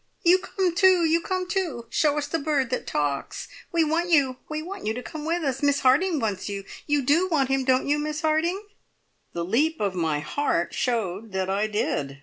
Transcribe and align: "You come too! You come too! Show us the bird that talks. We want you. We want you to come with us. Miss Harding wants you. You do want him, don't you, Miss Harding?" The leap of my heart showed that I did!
"You 0.23 0.39
come 0.39 0.73
too! 0.73 1.05
You 1.05 1.21
come 1.21 1.47
too! 1.47 1.85
Show 1.91 2.17
us 2.17 2.25
the 2.25 2.39
bird 2.39 2.71
that 2.71 2.87
talks. 2.87 3.47
We 3.71 3.83
want 3.83 4.09
you. 4.09 4.37
We 4.49 4.63
want 4.63 4.83
you 4.83 4.95
to 4.95 5.03
come 5.03 5.25
with 5.25 5.43
us. 5.43 5.61
Miss 5.61 5.81
Harding 5.81 6.19
wants 6.19 6.49
you. 6.49 6.63
You 6.87 7.03
do 7.03 7.29
want 7.29 7.49
him, 7.49 7.63
don't 7.63 7.87
you, 7.87 7.99
Miss 7.99 8.21
Harding?" 8.21 8.63
The 9.33 9.45
leap 9.45 9.79
of 9.79 9.93
my 9.93 10.17
heart 10.19 10.73
showed 10.73 11.33
that 11.33 11.51
I 11.51 11.67
did! 11.67 12.19